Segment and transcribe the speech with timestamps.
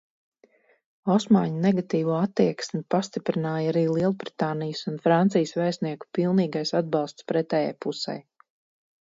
[1.15, 8.19] Osmaņu negatīvo attieksmi pastiprināja arī Lielbritānijas un Francijas vēstnieku pilnīgais atbalsts pretējai pusei.